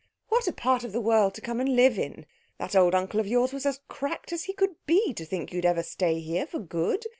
"What 0.29 0.47
a 0.47 0.51
part 0.51 0.83
of 0.83 0.93
the 0.93 0.99
world 0.99 1.35
to 1.35 1.41
come 1.41 1.59
and 1.59 1.75
live 1.75 1.99
in! 1.99 2.25
That 2.57 2.75
old 2.75 2.95
uncle 2.95 3.19
of 3.19 3.27
yours 3.27 3.53
was 3.53 3.67
as 3.67 3.81
cracked 3.87 4.33
as 4.33 4.45
he 4.45 4.53
could 4.53 4.73
be 4.87 5.13
to 5.13 5.25
think 5.25 5.53
you'd 5.53 5.63
ever 5.63 5.83
stay 5.83 6.19
here 6.19 6.47
for 6.47 6.57
good. 6.57 7.05